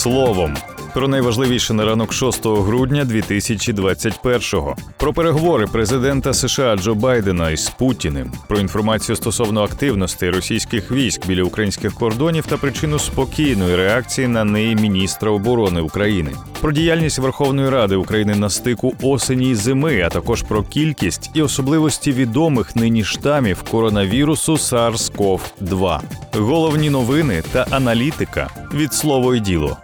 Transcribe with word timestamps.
словом. 0.00 0.56
Про 0.94 1.08
найважливіше 1.08 1.74
на 1.74 1.84
ранок 1.84 2.12
6 2.12 2.46
грудня 2.46 3.04
2021-го. 3.04 4.76
Про 4.96 5.12
переговори 5.12 5.66
президента 5.66 6.34
США 6.34 6.76
Джо 6.76 6.94
Байдена 6.94 7.50
із 7.50 7.70
Путіним, 7.70 8.32
про 8.48 8.58
інформацію 8.58 9.16
стосовно 9.16 9.62
активності 9.62 10.30
російських 10.30 10.90
військ 10.90 11.26
біля 11.26 11.42
українських 11.42 11.94
кордонів 11.94 12.46
та 12.46 12.56
причину 12.56 12.98
спокійної 12.98 13.76
реакції 13.76 14.28
на 14.28 14.44
неї 14.44 14.74
міністра 14.74 15.30
оборони 15.30 15.80
України, 15.80 16.32
про 16.60 16.72
діяльність 16.72 17.18
Верховної 17.18 17.70
Ради 17.70 17.96
України 17.96 18.34
на 18.34 18.50
стику 18.50 18.94
осені 19.02 19.50
й 19.50 19.54
зими, 19.54 20.02
а 20.02 20.08
також 20.08 20.42
про 20.42 20.62
кількість 20.62 21.30
і 21.34 21.42
особливості 21.42 22.12
відомих 22.12 22.76
нині 22.76 23.04
штамів 23.04 23.62
коронавірусу 23.70 24.52
SARS-CoV-2. 24.52 26.00
Головні 26.32 26.90
новини 26.90 27.42
та 27.52 27.66
аналітика 27.70 28.48
від 28.74 28.94
слово 28.94 29.34
й 29.34 29.40
діло. 29.40 29.76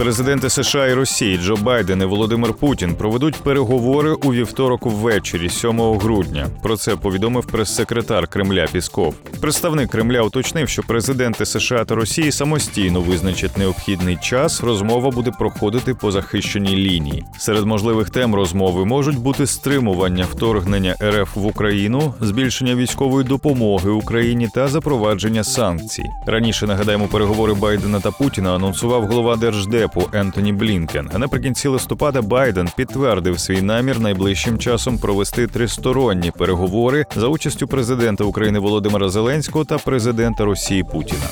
Президенти 0.00 0.50
США 0.50 0.86
і 0.86 0.94
Росії 0.94 1.38
Джо 1.38 1.56
Байден 1.56 2.02
і 2.02 2.04
Володимир 2.04 2.54
Путін 2.54 2.94
проведуть 2.94 3.36
переговори 3.36 4.12
у 4.12 4.32
вівторок 4.32 4.86
ввечері, 4.86 5.48
7 5.48 5.80
грудня. 5.80 6.46
Про 6.62 6.76
це 6.76 6.96
повідомив 6.96 7.46
прес-секретар 7.46 8.26
Кремля 8.26 8.66
Пісков. 8.72 9.14
Представник 9.40 9.90
Кремля 9.90 10.22
уточнив, 10.22 10.68
що 10.68 10.82
президенти 10.82 11.46
США 11.46 11.84
та 11.84 11.94
Росії 11.94 12.32
самостійно 12.32 13.00
визначать 13.00 13.58
необхідний 13.58 14.16
час. 14.16 14.62
Розмова 14.62 15.10
буде 15.10 15.30
проходити 15.30 15.94
по 15.94 16.10
захищеній 16.10 16.76
лінії. 16.76 17.24
Серед 17.38 17.66
можливих 17.66 18.10
тем 18.10 18.34
розмови 18.34 18.84
можуть 18.84 19.18
бути 19.18 19.46
стримування 19.46 20.24
вторгнення 20.24 20.96
РФ 21.02 21.36
в 21.36 21.46
Україну, 21.46 22.14
збільшення 22.20 22.74
військової 22.74 23.26
допомоги 23.26 23.90
Україні 23.90 24.48
та 24.54 24.68
запровадження 24.68 25.44
санкцій. 25.44 26.04
Раніше 26.26 26.66
нагадаємо, 26.66 27.08
переговори 27.08 27.54
Байдена 27.54 28.00
та 28.00 28.10
Путіна 28.10 28.54
анонсував 28.54 29.06
голова 29.06 29.36
Держдепу 29.36 29.89
Ентоні 30.12 30.52
Блінкен. 30.52 31.10
Наприкінці 31.18 31.68
листопада 31.68 32.22
Байден 32.22 32.68
підтвердив 32.76 33.40
свій 33.40 33.62
намір 33.62 34.00
найближчим 34.00 34.58
часом 34.58 34.98
провести 34.98 35.46
тристоронні 35.46 36.30
переговори 36.30 37.06
за 37.16 37.26
участю 37.26 37.68
президента 37.68 38.24
України 38.24 38.58
Володимира 38.58 39.08
Зеленського 39.08 39.64
та 39.64 39.78
президента 39.78 40.44
Росії 40.44 40.84
Путіна. 40.84 41.26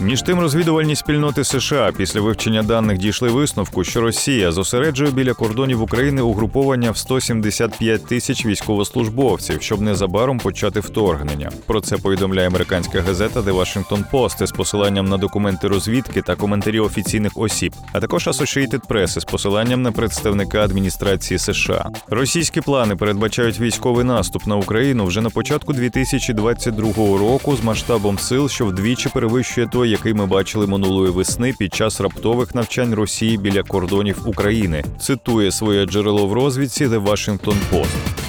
Між 0.00 0.22
тим, 0.22 0.40
розвідувальні 0.40 0.96
спільноти 0.96 1.44
США 1.44 1.92
після 1.96 2.20
вивчення 2.20 2.62
даних 2.62 2.98
дійшли 2.98 3.28
висновку, 3.28 3.84
що 3.84 4.00
Росія 4.00 4.52
зосереджує 4.52 5.10
біля 5.10 5.34
кордонів 5.34 5.82
України 5.82 6.22
угруповання 6.22 6.90
в 6.90 6.96
175 6.96 8.06
тисяч 8.06 8.46
військовослужбовців, 8.46 9.62
щоб 9.62 9.80
незабаром 9.80 10.38
почати 10.38 10.80
вторгнення. 10.80 11.50
Про 11.66 11.80
це 11.80 11.96
повідомляє 11.96 12.48
американська 12.48 13.00
газета 13.00 13.40
The 13.40 13.54
Washington 13.54 14.04
Post 14.12 14.46
з 14.46 14.50
посиланням 14.52 15.06
на 15.06 15.16
документи 15.16 15.68
розвідки 15.68 16.22
та 16.22 16.36
коментарі 16.36 16.80
офіційних 16.80 17.32
осіб, 17.34 17.74
а 17.92 18.00
також 18.00 18.28
Associated 18.28 18.86
Press 18.88 19.20
з 19.20 19.24
посиланням 19.24 19.82
на 19.82 19.92
представника 19.92 20.64
адміністрації 20.64 21.38
США. 21.38 21.90
Російські 22.08 22.60
плани 22.60 22.96
передбачають 22.96 23.60
військовий 23.60 24.04
наступ 24.04 24.46
на 24.46 24.56
Україну 24.56 25.04
вже 25.04 25.20
на 25.20 25.30
початку 25.30 25.72
2022 25.72 26.92
року 27.18 27.56
з 27.56 27.64
масштабом 27.64 28.18
сил, 28.18 28.48
що 28.48 28.66
вдвічі 28.66 29.08
перевищує 29.08 29.66
той, 29.66 29.87
який 29.90 30.14
ми 30.14 30.26
бачили 30.26 30.66
минулої 30.66 31.12
весни 31.12 31.54
під 31.58 31.74
час 31.74 32.00
раптових 32.00 32.54
навчань 32.54 32.94
Росії 32.94 33.38
біля 33.38 33.62
кордонів 33.62 34.22
України. 34.26 34.84
Цитує 35.00 35.52
своє 35.52 35.86
джерело 35.86 36.26
в 36.26 36.32
розвідці 36.32 36.86
The 36.86 37.04
Washington 37.04 37.56
Post. 37.72 38.27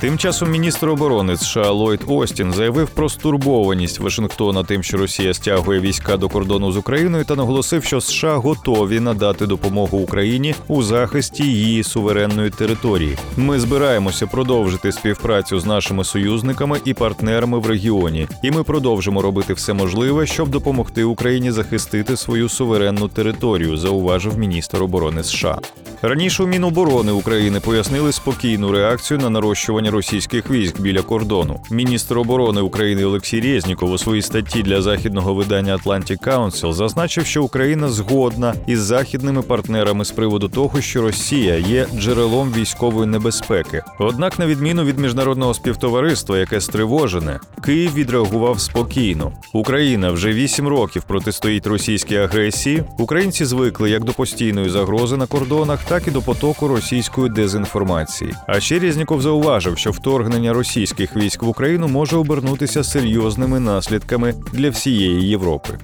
Тим 0.00 0.18
часом 0.18 0.50
міністр 0.50 0.88
оборони 0.88 1.36
США 1.36 1.70
Ллойд 1.70 2.00
Остін 2.06 2.52
заявив 2.52 2.88
про 2.88 3.08
стурбованість 3.08 4.00
Вашингтона 4.00 4.64
тим, 4.64 4.82
що 4.82 4.96
Росія 4.96 5.34
стягує 5.34 5.80
війська 5.80 6.16
до 6.16 6.28
кордону 6.28 6.72
з 6.72 6.76
Україною, 6.76 7.24
та 7.24 7.36
наголосив, 7.36 7.84
що 7.84 8.00
США 8.00 8.36
готові 8.36 9.00
надати 9.00 9.46
допомогу 9.46 9.98
Україні 9.98 10.54
у 10.68 10.82
захисті 10.82 11.44
її 11.44 11.82
суверенної 11.82 12.50
території. 12.50 13.16
Ми 13.36 13.60
збираємося 13.60 14.26
продовжити 14.26 14.92
співпрацю 14.92 15.60
з 15.60 15.66
нашими 15.66 16.04
союзниками 16.04 16.80
і 16.84 16.94
партнерами 16.94 17.58
в 17.58 17.66
регіоні, 17.66 18.28
і 18.42 18.50
ми 18.50 18.62
продовжимо 18.62 19.22
робити 19.22 19.54
все 19.54 19.72
можливе, 19.72 20.26
щоб 20.26 20.48
допомогти 20.48 21.04
Україні 21.04 21.50
захистити 21.50 22.16
свою 22.16 22.48
суверенну 22.48 23.08
територію, 23.08 23.76
зауважив 23.76 24.38
міністр 24.38 24.82
оборони 24.82 25.24
США. 25.24 25.58
Раніше 26.02 26.42
у 26.42 26.46
Міноборони 26.46 27.12
України 27.12 27.60
пояснили 27.60 28.12
спокійну 28.12 28.72
реакцію 28.72 29.18
на 29.18 29.30
нарощування 29.30 29.89
російських 29.90 30.50
військ 30.50 30.80
біля 30.80 31.02
кордону. 31.02 31.60
Міністр 31.70 32.18
оборони 32.18 32.60
України 32.60 33.04
Олексій 33.04 33.40
Резніков 33.40 33.92
у 33.92 33.98
своїй 33.98 34.22
статті 34.22 34.62
для 34.62 34.82
західного 34.82 35.34
видання 35.34 35.76
Atlantic 35.76 36.26
Council 36.26 36.72
зазначив, 36.72 37.26
що 37.26 37.44
Україна 37.44 37.88
згодна 37.88 38.54
із 38.66 38.80
західними 38.80 39.42
партнерами 39.42 40.04
з 40.04 40.10
приводу 40.10 40.48
того, 40.48 40.80
що 40.80 41.02
Росія 41.02 41.56
є 41.56 41.86
джерелом 41.94 42.52
військової 42.52 43.06
небезпеки. 43.06 43.82
Однак, 43.98 44.38
на 44.38 44.46
відміну 44.46 44.84
від 44.84 44.98
міжнародного 44.98 45.54
співтовариства, 45.54 46.38
яке 46.38 46.60
стривожене, 46.60 47.40
Київ 47.64 47.94
відреагував 47.94 48.60
спокійно. 48.60 49.32
Україна 49.52 50.10
вже 50.10 50.32
вісім 50.32 50.68
років 50.68 51.02
протистоїть 51.02 51.66
російській 51.66 52.16
агресії. 52.16 52.82
Українці 52.98 53.44
звикли 53.44 53.90
як 53.90 54.04
до 54.04 54.12
постійної 54.12 54.70
загрози 54.70 55.16
на 55.16 55.26
кордонах, 55.26 55.84
так 55.84 56.08
і 56.08 56.10
до 56.10 56.22
потоку 56.22 56.68
російської 56.68 57.30
дезінформації. 57.30 58.34
А 58.46 58.60
ще 58.60 58.78
Резніков 58.78 59.22
зауважив, 59.22 59.78
що 59.80 59.90
вторгнення 59.90 60.52
російських 60.52 61.16
військ 61.16 61.42
в 61.42 61.48
Україну 61.48 61.88
може 61.88 62.16
обернутися 62.16 62.84
серйозними 62.84 63.60
наслідками 63.60 64.34
для 64.52 64.70
всієї 64.70 65.28
Європи. 65.28 65.78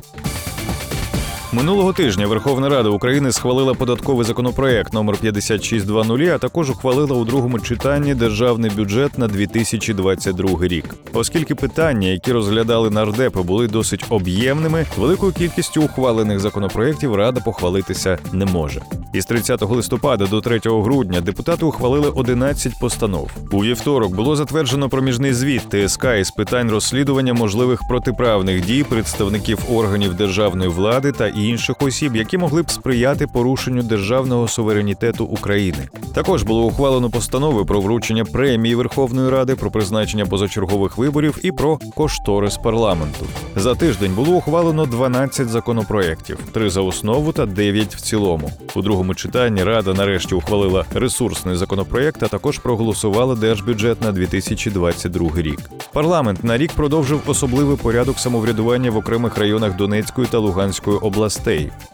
Минулого 1.56 1.92
тижня 1.92 2.26
Верховна 2.26 2.68
Рада 2.68 2.88
України 2.88 3.32
схвалила 3.32 3.74
податковий 3.74 4.26
законопроект 4.26 4.92
номер 4.92 5.16
5620, 5.16 6.28
а 6.34 6.38
також 6.38 6.70
ухвалила 6.70 7.16
у 7.16 7.24
другому 7.24 7.60
читанні 7.60 8.14
державний 8.14 8.70
бюджет 8.70 9.18
на 9.18 9.28
2022 9.28 10.48
рік. 10.60 10.94
Оскільки 11.12 11.54
питання, 11.54 12.08
які 12.08 12.32
розглядали 12.32 12.90
нардепи, 12.90 13.42
були 13.42 13.68
досить 13.68 14.04
об'ємними, 14.08 14.86
великою 14.96 15.32
кількістю 15.32 15.82
ухвалених 15.82 16.40
законопроєктів 16.40 17.14
Рада 17.14 17.40
похвалитися 17.40 18.18
не 18.32 18.44
може. 18.44 18.80
Із 19.12 19.26
30 19.26 19.62
листопада 19.62 20.26
до 20.26 20.40
3 20.40 20.60
грудня 20.64 21.20
депутати 21.20 21.64
ухвалили 21.64 22.08
11 22.08 22.78
постанов. 22.80 23.30
У 23.52 23.64
вівторок 23.64 24.14
було 24.14 24.36
затверджено 24.36 24.88
проміжний 24.88 25.32
звіт 25.32 25.62
ТСК 25.68 26.06
із 26.20 26.30
питань 26.30 26.70
розслідування 26.70 27.34
можливих 27.34 27.80
протиправних 27.88 28.66
дій 28.66 28.84
представників 28.84 29.58
органів 29.70 30.14
державної 30.14 30.70
влади 30.70 31.12
та 31.12 31.28
інших 31.48 31.76
осіб, 31.82 32.16
які 32.16 32.38
могли 32.38 32.62
б 32.62 32.70
сприяти 32.70 33.26
порушенню 33.26 33.82
державного 33.82 34.48
суверенітету 34.48 35.24
України. 35.24 35.88
Також 36.14 36.42
було 36.42 36.64
ухвалено 36.64 37.10
постанови 37.10 37.64
про 37.64 37.80
вручення 37.80 38.24
премії 38.24 38.74
Верховної 38.74 39.30
Ради, 39.30 39.54
про 39.54 39.70
призначення 39.70 40.26
позачергових 40.26 40.98
виборів 40.98 41.38
і 41.42 41.52
про 41.52 41.78
кошторис 41.94 42.56
парламенту. 42.56 43.26
За 43.56 43.74
тиждень 43.74 44.14
було 44.14 44.32
ухвалено 44.32 44.86
12 44.86 45.48
законопроєктів, 45.48 46.38
3 46.52 46.70
за 46.70 46.80
основу 46.80 47.32
та 47.32 47.46
9 47.46 47.94
в 47.94 48.00
цілому. 48.00 48.50
У 48.74 48.82
другому 48.82 49.14
читанні 49.14 49.64
Рада 49.64 49.94
нарешті 49.94 50.34
ухвалила 50.34 50.84
ресурсний 50.94 51.56
законопроєкт, 51.56 52.22
а 52.22 52.28
також 52.28 52.58
проголосувала 52.58 53.34
держбюджет 53.34 54.02
на 54.02 54.12
2022 54.12 55.30
рік. 55.36 55.60
Парламент 55.92 56.44
на 56.44 56.58
рік 56.58 56.72
продовжив 56.72 57.20
особливий 57.26 57.76
порядок 57.76 58.18
самоврядування 58.18 58.90
в 58.90 58.96
окремих 58.96 59.38
районах 59.38 59.76
Донецької 59.76 60.26
та 60.30 60.38
Луганської 60.38 60.96
областей. 60.96 61.25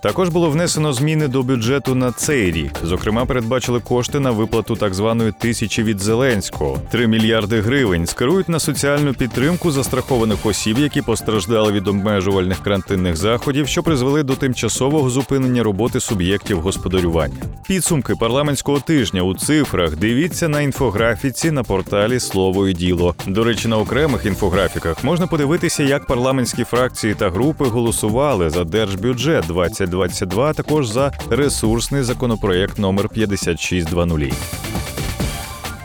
Також 0.02 0.28
було 0.28 0.50
внесено 0.50 0.92
зміни 0.92 1.28
до 1.28 1.42
бюджету 1.42 1.94
на 1.94 2.12
цей 2.12 2.50
рік. 2.50 2.72
Зокрема, 2.82 3.24
передбачили 3.24 3.80
кошти 3.80 4.20
на 4.20 4.30
виплату 4.30 4.76
так 4.76 4.94
званої 4.94 5.32
тисячі 5.38 5.82
від 5.82 6.00
Зеленського. 6.00 6.78
3 6.90 7.06
мільярди 7.06 7.60
гривень 7.60 8.06
скерують 8.06 8.48
на 8.48 8.60
соціальну 8.60 9.14
підтримку 9.14 9.70
застрахованих 9.70 10.46
осіб, 10.46 10.78
які 10.78 11.02
постраждали 11.02 11.72
від 11.72 11.88
обмежувальних 11.88 12.62
карантинних 12.62 13.16
заходів, 13.16 13.68
що 13.68 13.82
призвели 13.82 14.22
до 14.22 14.34
тимчасового 14.34 15.10
зупинення 15.10 15.62
роботи 15.62 16.00
суб'єктів 16.00 16.60
господарювання. 16.60 17.42
Підсумки 17.68 18.14
парламентського 18.14 18.80
тижня 18.80 19.22
у 19.22 19.34
цифрах 19.34 19.96
дивіться 19.96 20.48
на 20.48 20.60
інфографіці 20.60 21.50
на 21.50 21.62
порталі 21.62 22.20
Слово 22.20 22.68
і 22.68 22.72
діло. 22.72 23.14
До 23.26 23.44
речі, 23.44 23.68
на 23.68 23.78
окремих 23.78 24.26
інфографіках 24.26 25.04
можна 25.04 25.26
подивитися, 25.26 25.82
як 25.82 26.06
парламентські 26.06 26.64
фракції 26.64 27.14
та 27.14 27.30
групи 27.30 27.64
голосували 27.64 28.50
за 28.50 28.64
держбюджет 28.64 29.21
2022, 29.30 30.50
а 30.50 30.52
також 30.52 30.88
за 30.88 31.12
ресурсний 31.30 32.02
законопроєкт 32.02 32.78
номер 32.78 33.08
5620. 33.08 34.62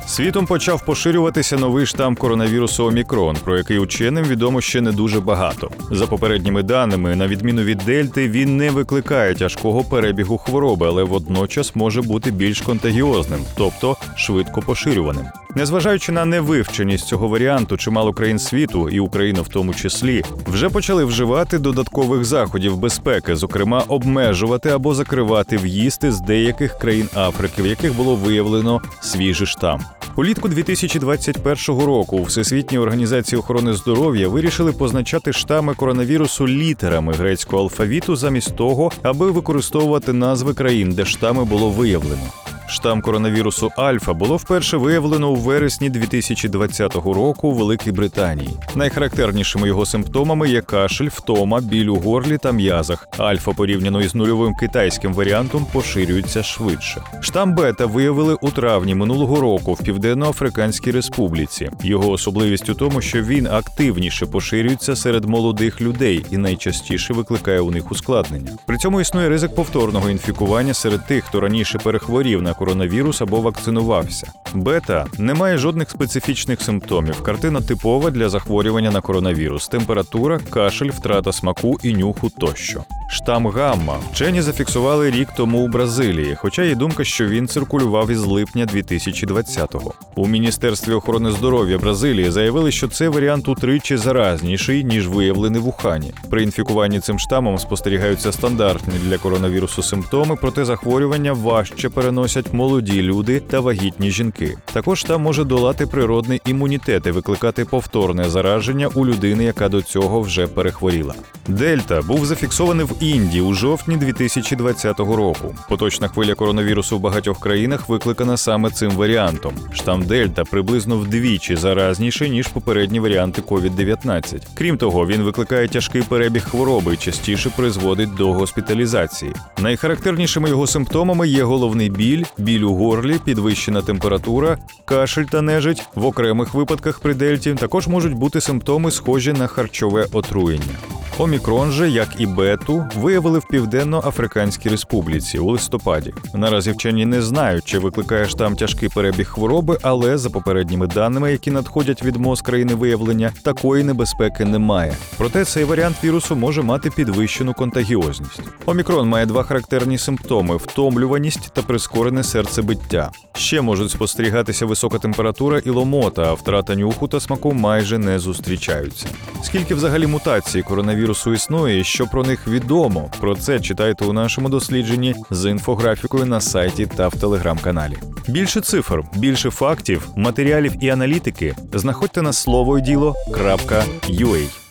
Світом 0.08 0.46
почав 0.46 0.86
поширюватися 0.86 1.58
новий 1.58 1.86
штам 1.86 2.16
коронавірусу 2.16 2.86
Омікрон, 2.86 3.38
про 3.44 3.58
який 3.58 3.80
ученим 3.80 4.26
відомо 4.26 4.62
ще 4.62 4.82
не 4.82 4.92
дуже 4.92 5.20
багато. 5.20 5.72
За 5.92 6.08
попередніми 6.08 6.64
даними, 6.64 7.16
на 7.16 7.28
відміну 7.28 7.62
від 7.62 7.78
Дельти, 7.78 8.30
він 8.30 8.58
не 8.58 8.72
викликає 8.72 9.36
тяжкого 9.36 9.84
перебігу 9.84 10.38
хвороби, 10.38 10.88
але 10.88 11.04
водночас 11.04 11.76
може 11.76 12.02
бути 12.02 12.32
більш 12.32 12.62
контагіозним, 12.62 13.40
тобто 13.58 13.98
швидко 14.16 14.62
поширюваним. 14.62 15.26
Незважаючи 15.58 16.12
на 16.12 16.26
невивченість 16.26 17.08
цього 17.08 17.28
варіанту, 17.28 17.78
чимало 17.78 18.14
країн 18.14 18.40
світу, 18.40 18.90
і 18.90 19.00
Україна 19.00 19.42
в 19.42 19.48
тому 19.48 19.74
числі, 19.74 20.24
вже 20.48 20.70
почали 20.70 21.06
вживати 21.06 21.60
додаткових 21.60 22.26
заходів 22.26 22.78
безпеки, 22.78 23.36
зокрема 23.36 23.84
обмежувати 23.88 24.70
або 24.70 24.94
закривати 24.94 25.58
в'їзди 25.58 26.12
з 26.12 26.22
деяких 26.22 26.78
країн 26.78 27.10
Африки, 27.16 27.62
в 27.62 27.66
яких 27.66 27.96
було 27.96 28.16
виявлено 28.16 28.82
свіжий 29.02 29.48
штам. 29.48 29.82
Улітку 30.16 30.48
2021 30.48 31.86
року 31.86 32.18
у 32.18 32.24
Всесвітній 32.24 32.78
організації 32.78 33.40
охорони 33.40 33.74
здоров'я 33.74 34.28
вирішили 34.28 34.72
позначати 34.72 35.34
штами 35.34 35.74
коронавірусу 35.74 36.48
літерами 36.48 37.14
грецького 37.14 37.64
алфавіту 37.64 38.16
замість 38.16 38.56
того, 38.56 38.92
аби 39.04 39.32
використовувати 39.32 40.14
назви 40.14 40.54
країн, 40.54 40.92
де 40.92 41.06
штами 41.06 41.46
було 41.46 41.70
виявлено. 41.70 42.24
Штам 42.70 43.02
коронавірусу 43.02 43.72
Альфа 43.76 44.14
було 44.14 44.38
вперше 44.38 44.78
виявлено 44.78 45.30
у 45.30 45.36
вересні 45.36 45.90
2020 45.90 46.96
року 46.96 47.48
у 47.48 47.52
Великій 47.52 47.92
Британії. 47.92 48.50
Найхарактернішими 48.76 49.68
його 49.68 49.86
симптомами 49.86 50.50
є 50.50 50.62
кашель, 50.62 51.10
втома, 51.12 51.62
біль 51.62 51.88
у 51.88 51.96
горлі 51.96 52.38
та 52.38 52.52
м'язах. 52.52 53.08
Альфа, 53.18 53.52
порівняно 53.52 54.02
із 54.02 54.16
нульовим 54.16 54.56
китайським 54.56 55.14
варіантом, 55.14 55.66
поширюється 55.74 56.44
швидше. 56.44 57.02
Штам 57.22 57.56
бета 57.56 57.86
виявили 57.86 58.38
у 58.42 58.50
травні 58.50 58.96
минулого 58.96 59.42
року 59.42 59.74
в 59.74 59.84
Південно-Африканській 59.84 60.92
Республіці. 60.92 61.70
Його 61.84 62.12
особливість 62.12 62.70
у 62.70 62.74
тому, 62.74 63.02
що 63.02 63.22
він 63.22 63.48
активніше 63.48 64.26
поширюється 64.26 64.96
серед 64.96 65.26
молодих 65.26 65.82
людей 65.82 66.26
і 66.32 66.38
найчастіше 66.38 67.14
викликає 67.14 67.60
у 67.60 67.72
них 67.72 67.92
ускладнення. 67.92 68.52
При 68.66 68.78
цьому 68.78 69.02
існує 69.02 69.30
ризик 69.30 69.56
повторного 69.56 70.10
інфікування 70.10 70.74
серед 70.74 71.08
тих, 71.08 71.24
хто 71.24 71.40
раніше 71.40 71.80
перехворів 71.80 72.42
на 72.42 72.54
коронавірус 72.58 73.22
або 73.22 73.42
вакцинувався. 73.42 74.32
Бета 74.54 75.06
не 75.18 75.34
має 75.34 75.58
жодних 75.58 75.90
специфічних 75.90 76.62
симптомів. 76.62 77.22
Картина 77.22 77.62
типова 77.62 78.12
для 78.12 78.30
захворювання 78.30 78.92
на 78.92 79.02
коронавірус: 79.02 79.68
температура, 79.68 80.40
кашель, 80.50 80.90
втрата 80.90 81.34
смаку 81.34 81.78
і 81.84 81.94
нюху 81.94 82.30
тощо. 82.30 82.84
Штам 83.10 83.48
гамма 83.48 83.98
вчені 84.12 84.42
зафіксували 84.42 85.12
рік 85.12 85.30
тому 85.38 85.66
у 85.66 85.68
Бразилії, 85.68 86.36
хоча 86.36 86.64
є 86.64 86.76
думка, 86.76 87.04
що 87.04 87.28
він 87.28 87.48
циркулював 87.48 88.10
із 88.10 88.26
липня 88.26 88.66
2020-го. 88.66 89.94
У 90.16 90.28
міністерстві 90.28 90.94
охорони 90.94 91.32
здоров'я 91.32 91.78
Бразилії 91.78 92.32
заявили, 92.32 92.72
що 92.72 92.88
цей 92.88 93.08
варіант 93.08 93.48
утричі 93.48 93.98
заразніший 93.98 94.84
ніж 94.84 95.08
виявлений 95.08 95.62
в 95.62 95.68
Ухані. 95.68 96.14
При 96.30 96.44
інфікуванні 96.44 97.00
цим 97.00 97.20
штамом 97.20 97.58
спостерігаються 97.58 98.32
стандартні 98.32 98.94
для 99.04 99.18
коронавірусу 99.18 99.84
симптоми, 99.84 100.38
проте 100.42 100.66
захворювання 100.66 101.34
важче 101.34 101.90
переносять 101.90 102.47
молоді 102.54 103.02
люди 103.02 103.40
та 103.40 103.60
вагітні 103.60 104.12
жінки. 104.12 104.58
Також 104.74 105.04
там 105.04 105.22
може 105.22 105.44
долати 105.44 105.86
природний 105.86 106.42
імунітет 106.46 107.08
і 107.08 107.12
викликати 107.12 107.66
повторне 107.66 108.30
зараження 108.30 108.88
у 108.88 109.06
людини, 109.06 109.44
яка 109.44 109.70
до 109.70 109.82
цього 109.82 110.22
вже 110.22 110.48
перехворіла. 110.48 111.16
Дельта 111.48 112.02
був 112.02 112.26
зафіксований 112.26 112.86
в 112.86 113.04
Індії 113.04 113.42
у 113.42 113.54
жовтні 113.54 113.98
2020 113.98 115.00
року. 115.00 115.56
Поточна 115.70 116.08
хвиля 116.08 116.36
коронавірусу 116.36 116.98
в 116.98 117.02
багатьох 117.02 117.40
країнах 117.40 117.90
викликана 117.90 118.38
саме 118.38 118.70
цим 118.70 118.92
варіантом. 118.92 119.54
Штам 119.74 120.06
Дельта 120.06 120.44
приблизно 120.44 120.98
вдвічі 120.98 121.56
заразніший 121.56 122.30
ніж 122.30 122.48
попередні 122.48 123.00
варіанти 123.00 123.42
COVID-19. 123.42 124.42
Крім 124.54 124.78
того, 124.78 125.08
він 125.08 125.22
викликає 125.22 125.68
тяжкий 125.68 126.02
перебіг 126.02 126.44
хвороби 126.44 126.94
і 126.94 126.98
частіше 126.98 127.50
призводить 127.50 128.16
до 128.16 128.34
госпіталізації. 128.34 129.34
Найхарактернішими 129.62 130.50
його 130.50 130.68
симптомами 130.68 131.28
є 131.28 131.44
головний 131.44 131.90
біль, 131.90 132.24
біль 132.38 132.62
у 132.62 132.74
горлі, 132.74 133.20
підвищена 133.26 133.82
температура, 133.82 134.58
кашель 134.86 135.24
та 135.24 135.42
нежить. 135.42 135.84
В 135.96 136.06
окремих 136.06 136.54
випадках 136.54 137.00
при 137.00 137.14
дельті 137.14 137.54
також 137.54 137.88
можуть 137.88 138.14
бути 138.14 138.42
симптоми, 138.42 138.92
схожі 138.92 139.34
на 139.34 139.48
харчове 139.48 140.08
отруєння. 140.12 140.76
Омікрон 141.20 141.72
же, 141.72 141.90
як 141.90 142.10
і 142.18 142.26
бету, 142.26 142.86
виявили 142.96 143.40
в 143.40 143.48
Південно-Африканській 143.48 144.70
Республіці 144.70 145.40
у 145.40 145.52
листопаді. 145.52 146.14
Наразі 146.34 146.72
вчені 146.72 147.06
не 147.06 147.22
знають, 147.22 147.66
чи 147.66 147.80
викликає 147.80 148.26
штам 148.26 148.56
тяжкий 148.56 148.90
перебіг 148.90 149.28
хвороби, 149.28 149.78
але 149.82 150.18
за 150.18 150.30
попередніми 150.30 150.88
даними, 150.88 151.32
які 151.32 151.52
надходять 151.52 152.04
від 152.04 152.16
МОЗ 152.16 152.42
країни 152.42 152.76
виявлення, 152.76 153.32
такої 153.44 153.84
небезпеки 153.84 154.46
немає. 154.46 154.96
Проте 155.18 155.46
цей 155.46 155.64
варіант 155.64 155.96
вірусу 156.04 156.36
може 156.36 156.62
мати 156.62 156.90
підвищену 156.90 157.54
контагіозність. 157.54 158.42
Омікрон 158.66 159.10
має 159.10 159.26
два 159.26 159.44
характерні 159.44 159.98
симптоми: 159.98 160.58
втомлюваність 160.58 161.54
та 161.54 161.62
прискорене 161.62 162.24
серцебиття. 162.24 163.12
Ще 163.36 163.62
можуть 163.62 163.92
спостерігатися 163.92 164.66
висока 164.66 164.98
температура 164.98 165.60
і 165.66 165.70
ломота, 165.70 166.24
а 166.24 166.34
втрата 166.34 166.76
нюху 166.76 167.08
та 167.08 167.20
смаку 167.20 167.54
майже 167.54 167.98
не 167.98 168.20
зустрічаються. 168.20 169.08
Скільки 169.44 169.76
взагалі 169.76 170.08
мутацій 170.08 170.62
коронавірусу 170.62 171.07
існує, 171.34 171.80
і 171.80 171.84
що 171.84 172.08
про 172.08 172.24
них 172.24 172.48
відомо? 172.48 173.12
Про 173.20 173.36
це 173.36 173.60
читайте 173.60 174.06
у 174.06 174.14
нашому 174.14 174.50
дослідженні 174.50 175.16
з 175.32 175.50
інфографікою 175.50 176.26
на 176.26 176.42
сайті 176.42 176.86
та 176.86 177.08
в 177.08 177.16
телеграм-каналі. 177.16 177.98
Більше 178.28 178.62
цифр, 178.62 179.04
більше 179.16 179.50
фактів, 179.50 180.10
матеріалів 180.16 180.74
і 180.82 180.90
аналітики 180.90 181.56
знаходьте 181.74 182.22
на 182.22 182.34
слово 182.34 182.80
діло.юей. 182.80 184.67